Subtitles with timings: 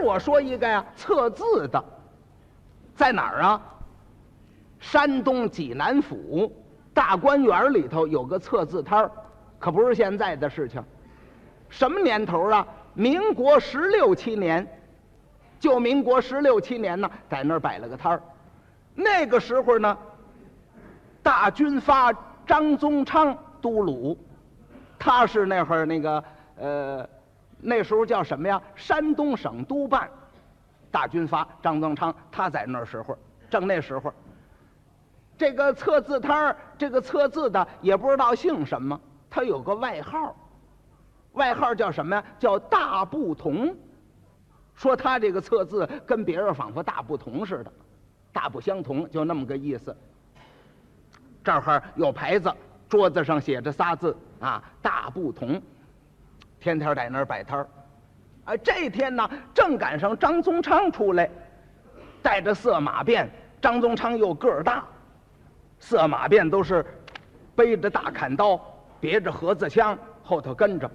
[0.00, 1.82] 我说一个呀，测字的，
[2.94, 3.60] 在哪儿啊？
[4.80, 6.52] 山东济南府
[6.94, 9.10] 大观园里头有个测字摊儿，
[9.58, 10.82] 可不是现在的事情。
[11.68, 12.66] 什么年头啊？
[12.94, 14.66] 民国十六七年，
[15.60, 18.22] 就民国十六七年呢，在那儿摆了个摊儿。
[18.94, 19.96] 那个时候呢，
[21.22, 22.12] 大军发
[22.46, 24.18] 张宗昌都鲁，
[24.98, 26.24] 他是那会儿那个
[26.56, 27.08] 呃，
[27.60, 28.60] 那时候叫什么呀？
[28.76, 30.08] 山东省督办。
[30.90, 33.16] 大军发张宗昌他在那时候，
[33.50, 34.12] 正那时候。
[35.36, 38.98] 这个测字摊儿，这个测字的也不知道姓什么，
[39.30, 40.34] 他有个外号，
[41.32, 42.24] 外号叫什么呀？
[42.38, 43.76] 叫大不同。
[44.74, 47.72] 说他这个测字跟别人仿佛大不同似的，
[48.32, 49.96] 大不相同，就那么个意思。
[51.44, 52.52] 这儿有牌子，
[52.88, 55.60] 桌子上写着仨字啊，大不同。
[56.60, 57.68] 天天在那儿摆摊儿，
[58.44, 61.30] 哎，这天呢，正赶上张宗昌出来，
[62.22, 63.28] 带着色马鞭。
[63.60, 64.84] 张宗昌又个儿大。
[65.80, 66.84] 色马鞭都是
[67.54, 68.60] 背着大砍刀，
[69.00, 70.90] 别着盒子枪，后头跟着。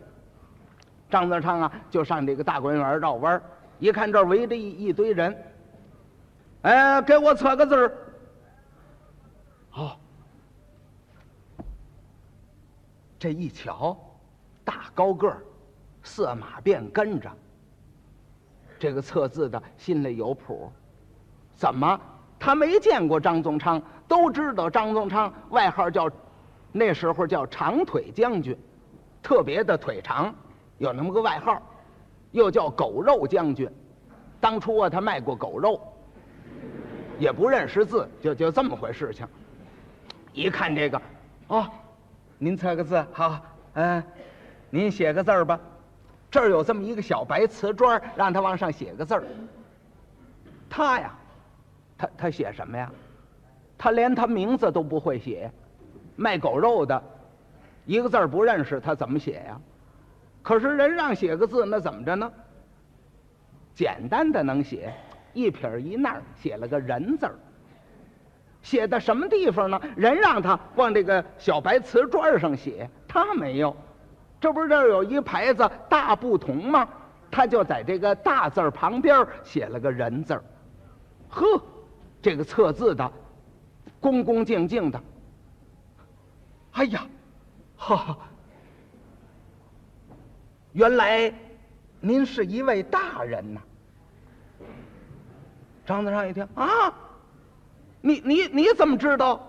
[1.10, 3.42] 张德昌啊，就上这个大观园绕弯
[3.80, 5.44] 一看这儿围着一一堆人，
[6.64, 7.98] 哎，给我测个字儿。
[9.70, 10.00] 好，
[13.20, 13.98] 这一瞧，
[14.64, 15.44] 大高个儿，
[16.04, 17.32] 色马便跟着。
[18.78, 20.72] 这个测字的心里有谱，
[21.56, 22.00] 怎么？
[22.38, 26.10] 他没见过张宗昌，都知道张宗昌外号叫，
[26.74, 28.58] 那时候叫长腿将军，
[29.22, 30.36] 特别的腿长，
[30.78, 31.62] 有那么个外号，
[32.32, 33.70] 又叫狗肉将军。
[34.42, 35.80] 当初啊，他卖过狗肉，
[37.18, 39.26] 也不认识字，就就这么回事情。
[40.34, 41.02] 一看这个，
[41.48, 41.66] 哦，
[42.38, 43.40] 您测个字好，
[43.76, 44.04] 嗯，
[44.70, 45.58] 您写个字儿吧。
[46.34, 49.24] 这儿有这么一个小白瓷砖，让他往上写个字儿。
[50.68, 51.14] 他呀。
[51.96, 52.92] 他他写什么呀？
[53.78, 55.52] 他连他名字都不会写，
[56.16, 57.02] 卖狗肉的，
[57.86, 59.62] 一个字儿不认识，他怎么写呀？
[60.42, 62.30] 可是人让写个字，那怎么着呢？
[63.76, 64.92] 简单的能写，
[65.34, 67.36] 一撇一捺写了个人字儿。
[68.64, 69.80] 写的什么地方呢？
[69.96, 73.78] 人让他往这个小白瓷砖上写，他没有。
[74.44, 76.86] 这不是这儿有一牌子“大不同”吗？
[77.32, 80.38] 他就在这个大字旁边写了个人字。
[81.30, 81.62] 呵。
[82.22, 83.10] 这个测字的，
[84.02, 85.02] 恭恭敬敬的。
[86.74, 87.08] 哎呀，
[87.78, 88.18] 哈哈！
[90.74, 91.34] 原来
[92.02, 93.62] 您是一位大人呐。
[95.86, 96.94] 张德尚一听啊，
[98.02, 99.42] 你你你怎么知道？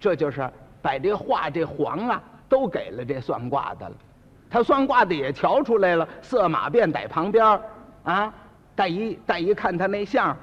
[0.00, 0.50] 这就是
[0.82, 3.94] 把这画这黄啊，都给了这算卦的了。
[4.50, 7.58] 他算卦的也瞧出来了，色马便在旁边
[8.02, 8.34] 啊，
[8.76, 10.36] 再一再一看他那相。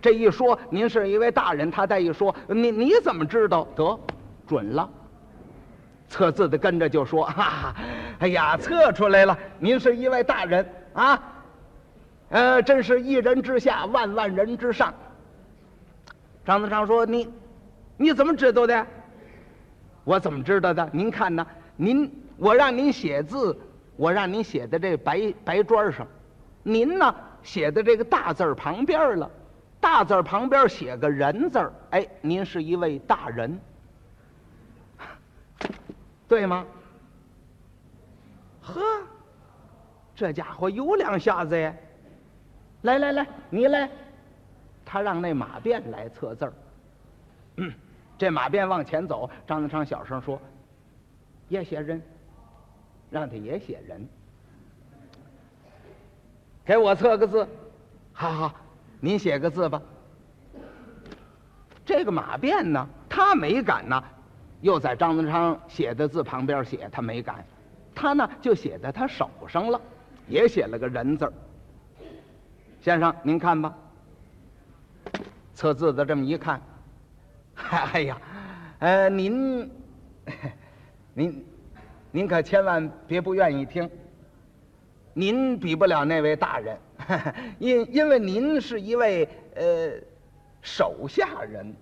[0.00, 1.70] 这一说，您是一位大人。
[1.70, 3.64] 他再一说，你你怎么知道？
[3.76, 4.00] 得，
[4.48, 4.88] 准了。
[6.08, 7.74] 测字的跟着就说：“哈哈，
[8.18, 11.22] 哎呀，测出来了，您是一位大人啊！
[12.30, 14.92] 呃，真是一人之下，万万人之上。”
[16.44, 17.32] 张子昌说：“你
[17.96, 18.86] 你怎么知道的？
[20.04, 20.88] 我怎么知道的？
[20.92, 21.46] 您看呢？
[21.76, 23.56] 您我让您写字，
[23.96, 26.06] 我让您写在这白白砖上，
[26.62, 29.30] 您呢写在这个大字旁边了。”
[29.82, 33.58] 大字旁边写个人字儿，哎，您是一位大人，
[36.28, 36.64] 对吗？
[38.62, 38.80] 呵，
[40.14, 41.74] 这家伙有两下子呀！
[42.82, 43.90] 来来来，你来。
[44.84, 46.52] 他让那马鞭来测字儿。
[48.22, 50.40] 这马鞭往前走，张德昌小声说
[51.50, 52.00] ：“也写人，
[53.10, 54.08] 让他也写人。
[56.64, 57.44] 给我测个字，
[58.12, 58.54] 好好。”
[59.02, 59.82] 您写个字吧。
[61.84, 64.00] 这个马鞭呢，他没敢呢，
[64.60, 67.44] 又在张德昌写的字旁边写，他没敢，
[67.92, 69.80] 他呢就写在他手上了，
[70.28, 71.32] 也写了个人字
[72.80, 73.74] 先生，您看吧。
[75.54, 76.62] 测字的这么一看，
[77.54, 78.20] 哎呀，
[78.78, 79.70] 呃，您，
[81.14, 81.44] 您，
[82.10, 83.88] 您可千万别不愿意听。
[85.14, 86.78] 您比不了那位大人。
[87.58, 89.92] 因因为您是一位呃
[90.62, 91.74] 手下人，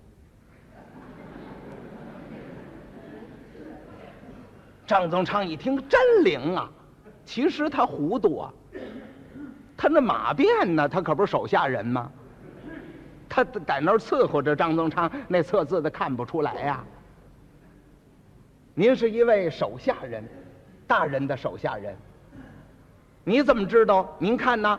[4.85, 6.69] 张宗昌一听真灵啊！
[7.23, 8.53] 其实他糊涂啊，
[9.77, 12.11] 他那马鞭呢，他可不是手下人吗？
[13.31, 16.83] 他在那儿伺候着张宗昌，那测字的看不出来呀。
[18.73, 20.21] 您是一位手下人，
[20.85, 21.95] 大人的手下人，
[23.23, 24.13] 你怎么知道？
[24.19, 24.77] 您看呢？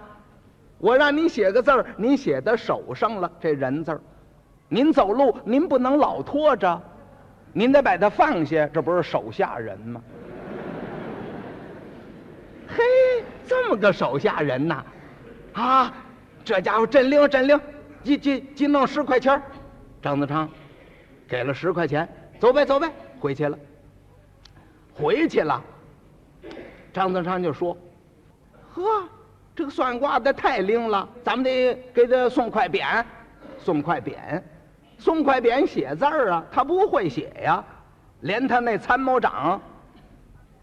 [0.76, 4.00] 我让您写个字儿，您写在手上了，这人字儿。
[4.69, 6.78] 您走路，您不能老拖着，
[7.55, 10.02] 您得把它放下，这不是手下人吗？
[12.69, 12.84] 嘿，
[13.46, 14.84] 这么个手下人呐，
[15.55, 15.94] 啊，
[16.44, 17.58] 这家伙真灵真灵，
[18.04, 19.40] 一几几弄十块钱
[20.00, 20.49] 张子昌
[21.28, 22.08] 给了十块钱，
[22.38, 22.90] 走呗走呗，
[23.20, 23.58] 回去了。
[24.94, 25.62] 回去了，
[26.93, 27.76] 张子昌就说
[28.75, 28.82] ：“呵，
[29.54, 33.04] 这个算卦的太灵了，咱们得给他送块匾，
[33.58, 34.43] 送块匾，
[34.98, 37.64] 送块匾写字儿啊，他不会写呀，
[38.20, 39.60] 连他那参谋长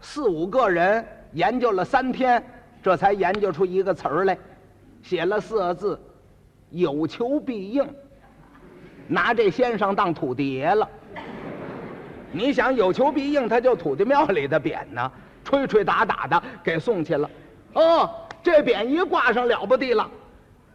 [0.00, 2.42] 四五个人。”研究了三天，
[2.82, 4.36] 这才研究出一个词儿来，
[5.00, 6.00] 写了四个字
[6.70, 7.86] ：“有求必应。”
[9.06, 10.88] 拿这先生当土地爷了。
[12.32, 15.10] 你想有求必应，他就土地庙里的匾呢，
[15.42, 17.28] 吹吹打打的给送去了。
[17.72, 18.08] 哦，
[18.40, 20.08] 这匾一挂上了不得了，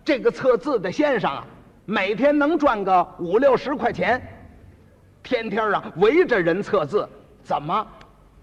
[0.04, 1.48] 这个测字的先生啊，
[1.86, 4.22] 每天能赚个五六十块钱，
[5.24, 7.08] 天天啊围着人测字，
[7.42, 7.88] 怎么？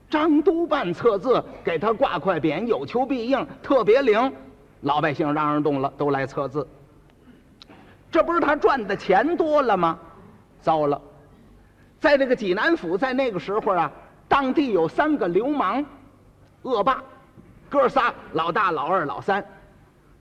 [0.09, 4.33] 张督办测字，给他挂块匾，有求必应，特别灵。
[4.81, 6.67] 老百姓嚷嚷动了，都来测字。
[8.13, 9.99] 这不是他赚的钱多了吗？
[10.61, 11.01] 糟了，
[11.99, 13.91] 在这个济南府，在那个时候啊，
[14.29, 15.85] 当地有三个流氓、
[16.61, 17.03] 恶霸，
[17.71, 19.43] 哥仨，老大、老二、老三，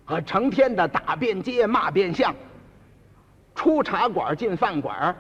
[0.06, 2.34] 啊，成天的打遍街、骂遍巷，
[3.54, 5.14] 出茶馆、进饭馆，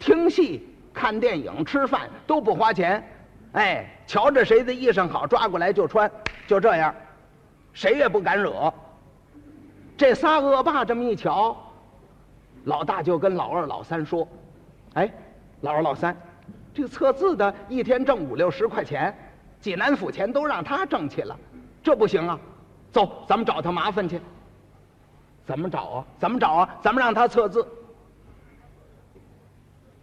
[0.00, 3.08] 听戏、看电影、吃饭都不花钱。
[3.52, 6.10] 哎，瞧着谁的衣裳好，抓过来就穿，
[6.48, 6.92] 就这样，
[7.72, 8.74] 谁也不敢惹。
[9.96, 11.56] 这仨恶霸这么一瞧，
[12.66, 14.26] 老大就跟老二、老三说
[14.94, 15.08] ：“哎，
[15.60, 16.16] 老二、老三，
[16.74, 19.16] 这个测字的一天挣五六十块钱，
[19.60, 21.36] 济南府钱都让他挣去了，
[21.80, 22.38] 这不行啊！
[22.90, 24.20] 走，咱们找他麻烦去。
[25.46, 26.04] 怎么找啊？
[26.18, 26.76] 怎么找啊？
[26.82, 27.64] 咱们让他测字。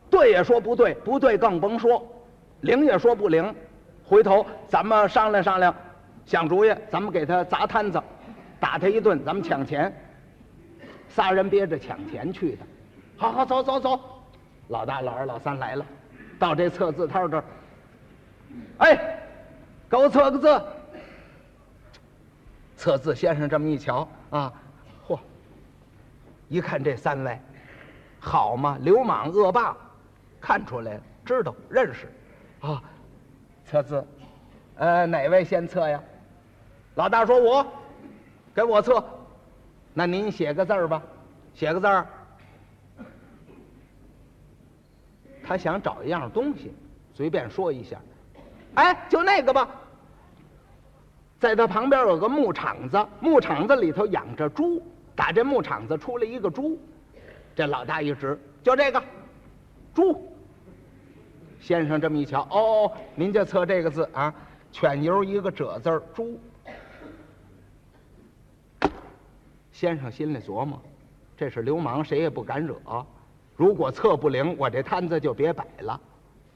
[0.10, 2.02] 对也说不对，不对更甭说。”
[2.62, 3.54] 灵也说不灵，
[4.06, 5.76] 回头咱们商量商量，
[6.26, 8.02] 想主意，咱们给他砸摊子，
[8.58, 9.94] 打他一顿，咱们抢钱。
[11.16, 12.66] 仨人憋着抢钱去的，
[13.18, 14.00] 好好走走走，
[14.70, 15.86] 老大、老二、老三来了，
[16.40, 17.44] 到这测字摊这儿，
[18.80, 19.20] 哎，
[19.90, 20.66] 给我测个字。
[22.76, 24.52] 测字先生这么一瞧啊，
[25.08, 25.18] 嚯，
[26.50, 27.40] 一看这三位，
[28.20, 29.78] 好嘛，流氓恶霸，
[30.42, 32.12] 看出来了，知道认识。
[32.60, 32.82] 啊，
[33.66, 34.06] 测字，
[34.76, 36.02] 呃，哪位先测呀？
[36.96, 37.66] 老大说：“我，
[38.54, 39.02] 给我测。”
[39.94, 41.02] 那您写个字儿吧，
[41.54, 42.08] 写个字儿。
[45.46, 46.74] 他想找一样东西，
[47.14, 48.00] 随便说一下。
[48.76, 49.68] 哎，就那个吧。
[51.40, 54.82] 在他旁边有个牧场子，牧场子里头养着猪，
[55.16, 56.80] 打这牧场子出来一个猪。
[57.54, 59.04] 这老大一指，就这个，
[59.94, 60.34] 猪。
[61.60, 64.34] 先生这么一瞧，哦，您就测这个字啊，
[64.72, 66.40] 犬牛一个褶字儿，猪。
[69.84, 70.82] 先生心里琢磨，
[71.36, 72.78] 这是流氓，谁也不敢惹。
[73.54, 76.00] 如果测不灵，我这摊子就别摆了。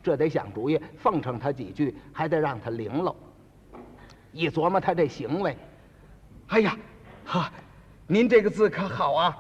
[0.02, 3.14] 这得想主意，奉承他几句，还得让他灵喽。
[4.32, 5.58] 一琢磨他这行为，
[6.48, 6.78] 哎呀，
[7.26, 7.52] 哈，
[8.08, 9.38] 您这个字可好啊，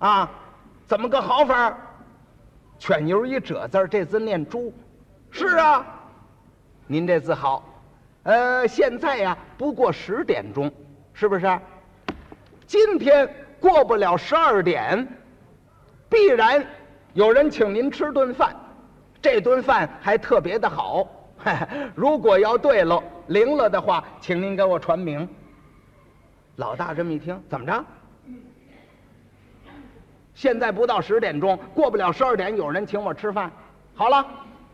[0.00, 0.30] 啊，
[0.84, 1.76] 怎么个好法儿？
[2.80, 4.74] 犬牛一褶字这字念猪，
[5.30, 5.86] 是啊，
[6.88, 7.64] 您这字好，
[8.24, 10.68] 呃，现在呀不过十点钟，
[11.12, 11.60] 是不是？
[12.68, 13.26] 今天
[13.58, 15.08] 过不了十二点，
[16.06, 16.62] 必然
[17.14, 18.54] 有人请您吃顿饭，
[19.22, 21.08] 这顿饭还特别的好。
[21.96, 25.26] 如果要对了灵了的话，请您给我传名。
[26.56, 27.82] 老大这么一听，怎么着？
[30.34, 33.50] 现在不到十点钟，过不了十二点，有人请我吃饭。
[33.94, 34.22] 好了，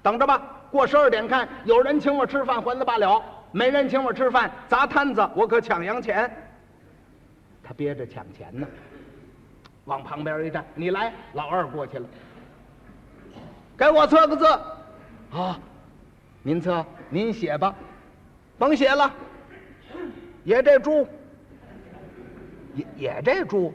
[0.02, 0.42] 等着吧。
[0.72, 3.22] 过十二点看，有人请我吃饭，还了罢了；
[3.52, 6.28] 没人请我吃饭，砸摊子，我可抢洋钱。
[7.66, 8.66] 他憋着抢钱呢，
[9.86, 12.06] 往旁边一站，你来，老二过去了，
[13.76, 14.46] 给我测个字。
[15.32, 15.58] 啊，
[16.42, 17.74] 您测，您写吧，
[18.58, 19.10] 甭写了。
[20.44, 21.08] 也这猪，
[22.74, 23.72] 也也这猪。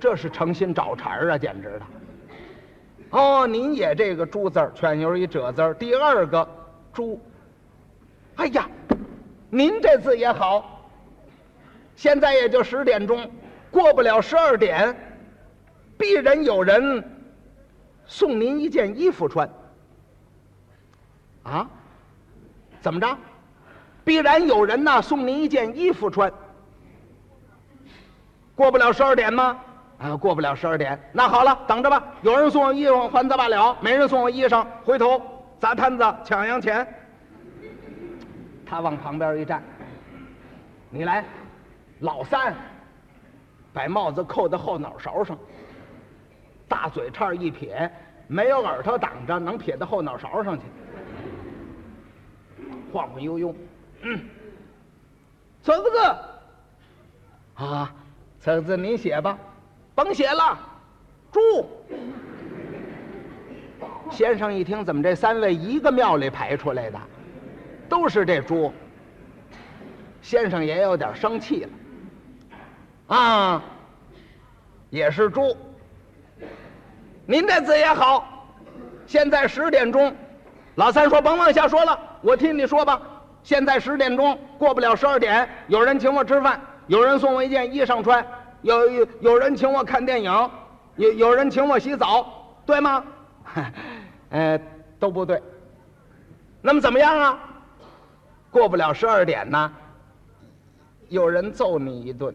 [0.00, 1.82] 这是诚心找茬儿啊，简直的！
[3.10, 6.48] 哦，您也这个“猪”字儿，全有一“褶”字儿，第二个
[6.92, 7.20] “猪”。
[8.36, 8.68] 哎呀，
[9.50, 10.79] 您这字也好。
[12.00, 13.30] 现在也就十点钟，
[13.70, 14.96] 过不了十二点，
[15.98, 17.04] 必然有人
[18.06, 19.46] 送您一件衣服穿。
[21.42, 21.68] 啊？
[22.80, 23.18] 怎么着？
[24.02, 26.32] 必然有人呐送您一件衣服穿。
[28.54, 29.60] 过不了十二点吗？
[29.98, 30.98] 啊，过不了十二点。
[31.12, 32.02] 那好了，等着吧。
[32.22, 35.20] 有人送我衣服，还则罢了；没人送我衣裳，回头
[35.58, 36.86] 砸摊子抢洋钱。
[38.64, 39.62] 他往旁边一站，
[40.88, 41.22] 你来，
[42.00, 42.54] 老三，
[43.72, 45.38] 把帽子扣在后脑勺上，
[46.68, 47.90] 大嘴叉一撇，
[48.26, 50.64] 没有耳朵挡着，能撇到后脑勺上去，
[52.92, 53.54] 晃晃悠悠，
[54.02, 54.20] 嗯，
[55.62, 55.98] 错个字，
[57.64, 57.94] 啊，
[58.40, 59.38] 错个字您写吧。
[59.94, 60.58] 甭写了，
[61.30, 61.40] 猪。
[64.10, 66.98] 先生一听，怎么这三位一个庙里排出来的，
[67.88, 68.72] 都是这猪。
[70.22, 71.70] 先生也有点生气了，
[73.10, 73.60] 啊，
[74.88, 75.56] 也是猪。
[77.26, 78.46] 您这字也好，
[79.04, 80.14] 现在十点钟，
[80.76, 83.02] 老三说甭往下说了，我听你说吧。
[83.42, 88.24] 现在十点钟，过不了十二点，有人请我吃饭，有人送我一件衣裳穿。
[88.62, 90.50] 有有有人请我看电影，
[90.94, 93.04] 有有人请我洗澡，对吗？
[94.30, 94.60] 呃，
[95.00, 95.42] 都不对。
[96.62, 97.38] 那么怎么样啊？
[98.52, 99.72] 过不了十二点呢，
[101.08, 102.32] 有人揍你一顿。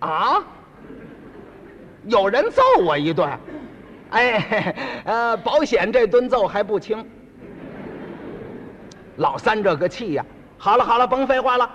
[0.00, 0.44] 啊？
[2.04, 3.30] 有人揍我一顿？
[4.10, 7.06] 哎，呃，保险这顿揍还不轻。
[9.16, 10.24] 老三这个气呀！
[10.58, 11.70] 好了好了，甭废话了。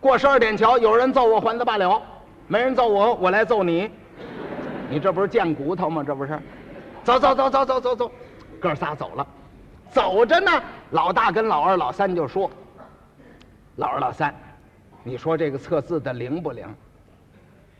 [0.00, 2.00] 过十二点桥，有人揍我还则罢了，
[2.46, 3.90] 没人揍我，我来揍你。
[4.90, 6.04] 你这不是贱骨头吗？
[6.06, 6.38] 这不是？
[7.02, 8.12] 走走走走走走走，
[8.60, 9.26] 哥仨走了。
[9.90, 12.50] 走着呢，老大跟老二、老三就说
[13.76, 14.34] ：“老二、老三，
[15.02, 16.66] 你说这个测字的灵不灵？”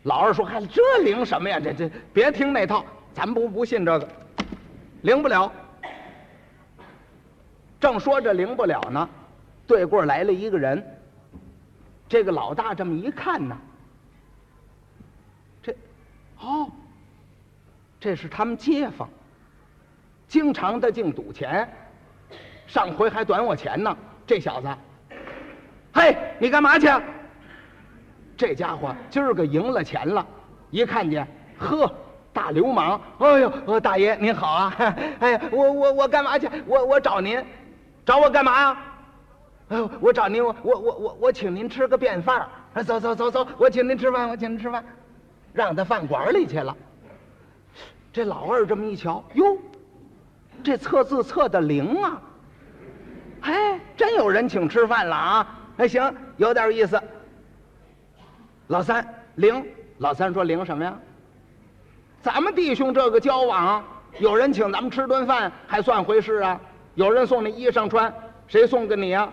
[0.04, 1.61] 老二说：“嗨，这灵什么呀？
[1.61, 4.08] 这这别听那套，咱不不信这个，
[5.02, 5.52] 灵不了。”
[7.80, 9.08] 正说着灵不了呢，
[9.66, 10.82] 对过来了一个人。
[12.08, 13.56] 这个老大这么一看呢，
[15.62, 15.75] 这，
[16.40, 16.70] 哦，
[17.99, 19.08] 这是他们街坊，
[20.28, 21.68] 经常的净赌钱，
[22.66, 23.96] 上回还短我钱呢。
[24.26, 24.68] 这小子，
[25.92, 26.88] 嘿，你干嘛去？
[28.37, 30.26] 这家伙今儿个赢了钱了，
[30.71, 31.26] 一看见，
[31.59, 31.91] 呵，
[32.33, 33.00] 大流氓！
[33.19, 34.75] 哎呦，大爷您好啊！
[35.21, 36.49] 哎呀，我我我干嘛去？
[36.67, 37.43] 我我找您，
[38.05, 38.76] 找我干嘛呀？
[39.69, 44.85] 哎呦，我找您，我我我我我请您吃个便饭儿走走走走，我请您吃饭，我请您吃饭，
[45.53, 46.76] 让他饭馆里去了。
[48.12, 49.57] 这老二这么一瞧，哟，
[50.62, 52.21] 这测字测的灵啊！
[53.43, 55.59] 哎，真有人请吃饭了啊！
[55.76, 57.00] 哎，行，有点意思。
[58.68, 59.64] 老三灵，
[59.99, 60.94] 老三说灵什么呀？
[62.23, 63.85] 咱们弟兄这个交往，
[64.18, 66.59] 有人请咱们吃顿饭还算回事啊？
[66.94, 68.12] 有人送你衣裳穿，
[68.47, 69.28] 谁送给你呀？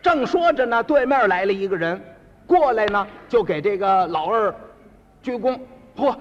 [0.00, 2.00] 正说着呢，对面来了一个人，
[2.46, 4.54] 过来呢就给这个老二
[5.22, 5.60] 鞠躬。
[5.94, 6.16] 嚯，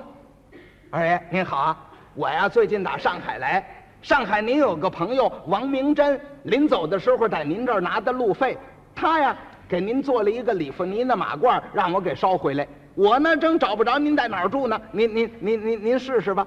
[0.91, 1.77] 二爷您好啊！
[2.15, 3.65] 我呀最近打上海来，
[4.01, 8.58] 上海您有个朋友王明珍，临走的时候在您这儿拿的路费，
[8.93, 9.38] 他呀
[9.70, 12.68] 给您做了一个里弗尼的马褂，让我给捎回来。
[12.96, 16.46] 我呢正找不着您在哪儿住呢，您您您您您试试吧。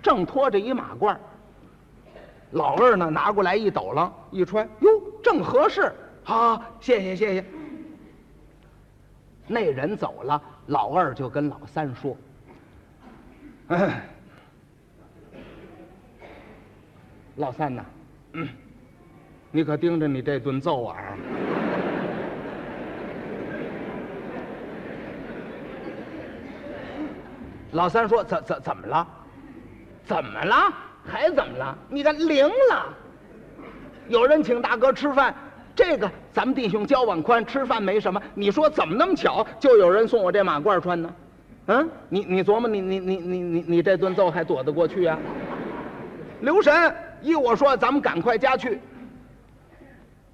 [0.00, 1.16] 正拖着一马褂，
[2.52, 4.88] 老二呢拿过来一抖楞一穿，哟，
[5.22, 5.92] 正合适。
[6.22, 7.44] 好，谢谢谢谢。
[9.48, 12.16] 那人走了，老二就跟老三说
[17.36, 17.84] ：“老三呐，
[19.50, 20.96] 你可盯着你这顿揍啊！”
[27.74, 29.06] 老三说：“怎怎怎么了？
[30.04, 30.72] 怎么了？
[31.04, 31.76] 还怎么了？
[31.88, 32.86] 你看灵了！
[34.08, 35.34] 有人请大哥吃饭。”
[35.74, 38.22] 这个咱们弟兄交往宽，吃饭没什么。
[38.32, 41.12] 你说怎么那么巧，就有人送我这马褂穿呢？
[41.66, 45.18] 嗯，你你琢磨，你你你你你你这顿揍还躲得过去啊？
[46.42, 48.80] 留神，依我说，咱们赶快家去。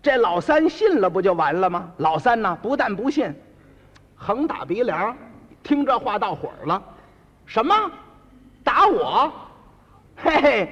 [0.02, 1.90] 这老三信了，不就完了吗？
[1.97, 3.35] 老三呢，不但不信，
[4.14, 5.16] 横打鼻梁，
[5.62, 6.82] 听这话到火了。
[7.50, 7.75] 什么？
[8.62, 9.33] 打我？
[10.16, 10.69] 嘿嘿，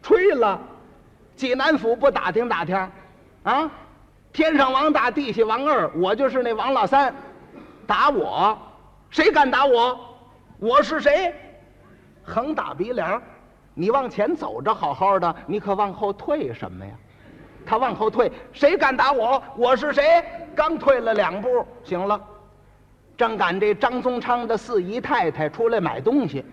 [0.00, 0.58] 吹了！
[1.36, 2.74] 济南府不打听打听？
[3.42, 3.70] 啊？
[4.32, 7.14] 天上王大，地下王二，我就是那王老三，
[7.86, 8.56] 打我，
[9.10, 10.00] 谁敢打我？
[10.58, 11.34] 我是谁？
[12.24, 13.20] 横打鼻梁，
[13.74, 16.92] 你往前走着好好的，你可往后退什么呀？
[17.66, 19.42] 他往后退，谁敢打我？
[19.54, 20.24] 我是谁？
[20.56, 22.18] 刚退了两步，行了，
[23.22, 26.44] 正赶这张宗昌的四姨太太出来买东西，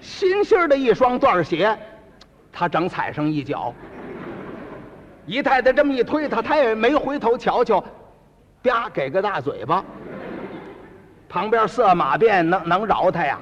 [0.00, 1.78] 新新的一双缎鞋。
[2.50, 3.72] 他整踩上一脚，
[5.26, 7.84] 姨太太这么一推他，他也没回头瞧瞧，
[8.64, 9.84] 啪给个大嘴巴。
[11.28, 13.38] 旁边色马鞭能能饶他呀？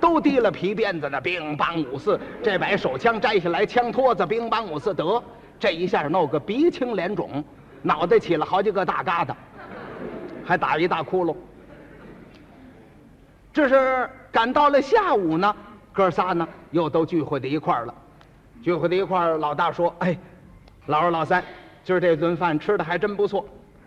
[0.00, 5.22] 都提了皮鞭子呢，兵乓五四，这把手枪摘下来，枪托子兵乓五四得，
[5.60, 7.44] 这一下弄个鼻青脸肿，
[7.82, 9.34] 脑袋起了好几个大疙瘩，
[10.44, 11.36] 还打一大窟窿。
[13.52, 15.54] 这是赶到了下午呢，
[15.92, 17.94] 哥仨呢又都聚会在一块儿了。
[18.62, 20.18] 聚会在一块儿，老大说：“哎，
[20.86, 21.42] 老二老三，
[21.84, 23.46] 今儿这顿饭吃的还真不错，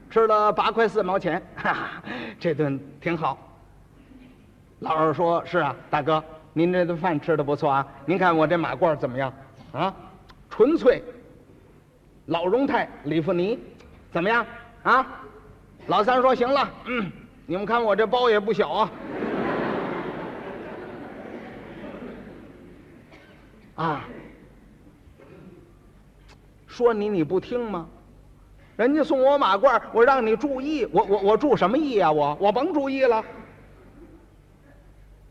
[0.10, 2.04] 吃了八块四毛钱，哈哈，
[2.40, 3.38] 这顿挺好。”
[4.80, 7.86] 老二说：“是啊，大哥，您这顿饭吃的不错啊。
[8.06, 9.32] 您看我这马褂怎么样？
[9.74, 9.94] 啊，
[10.50, 11.04] 纯粹
[12.26, 13.60] 老荣泰里弗尼，
[14.12, 14.46] 怎么样？
[14.84, 15.08] 啊？”
[15.88, 17.12] 老三说：“行了，嗯，
[17.46, 18.92] 你们看我这包也不小啊。”
[23.76, 24.04] 啊，
[26.68, 27.88] 说你你不听吗？
[28.76, 32.12] 人家送我马褂，我让你注意，我我我注什么意啊？
[32.12, 33.24] 我我甭注意了。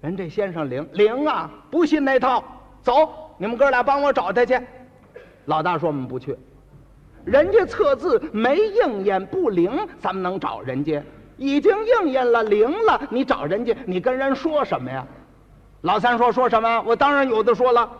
[0.01, 2.43] 人这先生灵灵啊，不信那套，
[2.83, 4.59] 走，你们哥俩帮我找他去。
[5.45, 6.37] 老大说我们不去，
[7.25, 11.03] 人家测字没应验不灵，咱们能找人家？
[11.37, 15.07] 已经应验了灵了，你找人家，你跟人说什么呀？
[15.83, 16.83] 老三说说什么？
[16.87, 17.91] 我当然有的说了。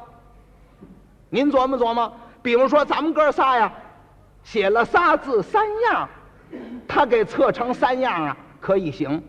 [1.31, 2.13] 您琢磨琢磨，
[2.43, 3.73] 比方说咱们哥仨呀，
[4.43, 6.09] 写了仨字三样，
[6.87, 9.23] 他给测成三样啊，可以行。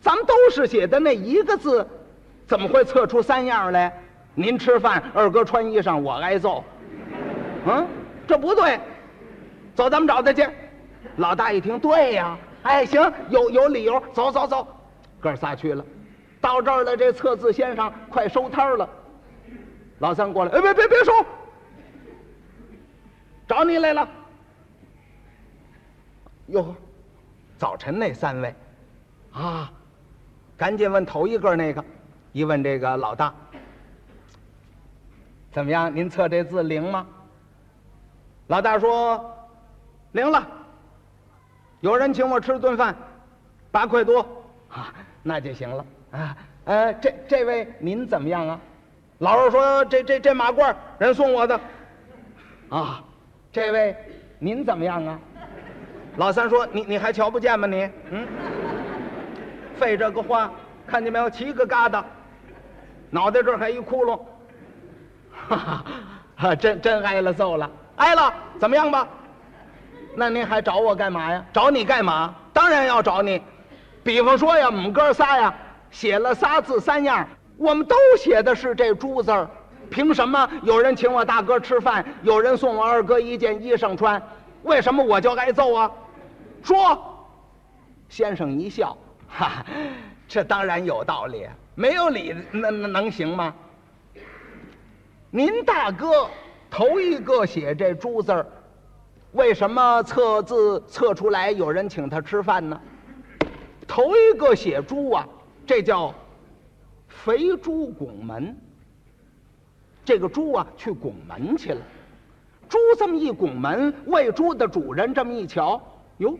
[0.00, 1.86] 咱们都是写的那一个字。
[2.46, 3.92] 怎么会测出三样来？
[4.34, 6.64] 您吃饭，二哥穿衣裳，我挨揍。
[7.66, 7.86] 嗯，
[8.26, 8.78] 这不对。
[9.78, 10.44] 走，咱们找他去。
[11.18, 14.02] 老大一听，对呀，哎，行，有有理由。
[14.12, 14.66] 走走走，
[15.20, 15.84] 哥仨去了。
[16.40, 18.88] 到这儿了，这测字先生快收摊了。
[20.00, 21.12] 老三过来，哎，别别别收，
[23.46, 24.08] 找你来了。
[26.48, 26.74] 哟，
[27.56, 28.52] 早晨那三位，
[29.32, 29.70] 啊，
[30.56, 31.84] 赶紧问头一个那个。
[32.32, 33.32] 一问这个老大，
[35.52, 35.94] 怎么样？
[35.94, 37.06] 您测这字灵吗？
[38.48, 39.37] 老大说
[40.12, 40.46] 灵了。
[41.80, 42.94] 有人请我吃顿饭，
[43.70, 44.20] 八块多
[44.68, 44.92] 啊，
[45.22, 46.36] 那就行了啊。
[46.64, 48.60] 呃，这这位您怎么样啊？
[49.18, 51.60] 老二说这这这马褂人送我的
[52.68, 53.02] 啊。
[53.50, 53.96] 这位
[54.38, 55.18] 您怎么样啊？
[56.16, 57.88] 老三说你你还瞧不见吗你？
[58.10, 58.26] 嗯，
[59.76, 60.50] 费这个话，
[60.86, 61.30] 看见没有？
[61.30, 62.02] 七个疙瘩。
[63.10, 64.20] 脑袋这儿还一窟窿，
[65.48, 65.84] 哈
[66.36, 69.08] 哈，真真挨了揍了，挨了，怎么样吧？
[70.18, 71.44] 那您还找我干嘛呀？
[71.52, 72.34] 找你干嘛？
[72.52, 73.40] 当然要找你。
[74.02, 75.54] 比方说呀，我们哥仨呀，
[75.92, 77.24] 写了仨字三样，
[77.56, 79.48] 我们都写的是这“猪”字儿，
[79.88, 84.20] 凭什么有人请我大哥吃饭，有人送我二哥一件衣裳穿，
[84.64, 85.88] 为什么我就挨揍啊？
[86.64, 86.98] 说，
[88.08, 89.64] 先生一笑，哈哈，
[90.26, 91.46] 这当然有道理。
[91.76, 93.54] 没有理，那那能行吗？
[95.30, 96.28] 您大哥
[96.68, 98.46] 头一个写这“猪”字儿，
[99.32, 102.80] 为什么测字测出来有人请他吃饭呢？
[103.86, 105.26] 头一个写“猪”啊，
[105.66, 106.14] 这叫
[107.08, 108.56] 肥猪拱门。
[110.04, 111.80] 这个猪啊，去拱门去了。
[112.68, 115.80] 猪这么一拱门，喂猪的主人这么一瞧，
[116.18, 116.38] 哟，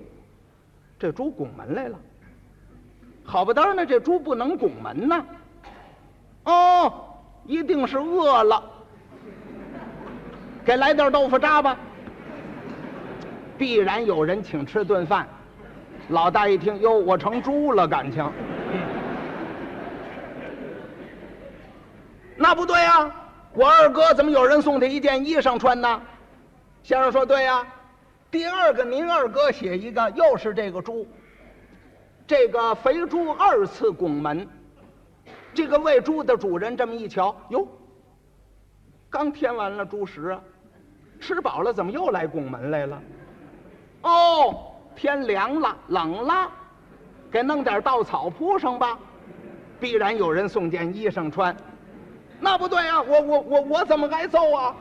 [0.98, 1.98] 这猪拱门来了。
[3.24, 5.26] 好不得呢，这猪不能拱门呢。
[6.44, 6.92] 哦，
[7.44, 8.62] 一定是饿了。
[10.64, 11.78] 给来点豆腐渣吧。
[13.58, 15.28] 必然有人请吃顿饭。
[16.10, 18.30] 老大一听，哟，我成猪了，感情。
[22.36, 23.10] 那不对呀，
[23.52, 26.00] 我二哥怎么有人送他一件衣裳穿呢？
[26.82, 27.66] 先生说对呀。
[28.30, 31.06] 第二个，您二哥写一个，又是这个猪。
[32.26, 34.46] 这个肥猪二次拱门，
[35.52, 37.66] 这个喂猪的主人这么一瞧，哟，
[39.10, 40.40] 刚添完了猪食啊，
[41.18, 43.00] 吃饱了怎么又来拱门来了？
[44.08, 44.54] 哦，
[44.96, 46.48] 天凉了，冷了，
[47.30, 48.98] 给弄点稻草铺上吧，
[49.78, 51.54] 必然有人送件衣裳穿。
[52.40, 54.74] 那不对啊，我我我我怎么挨揍啊？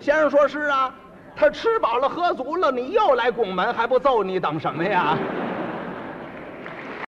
[0.00, 0.94] 先生说是啊，
[1.34, 5.16] 他吃饱了喝足了，你又来拱门，还不揍你，等什么呀？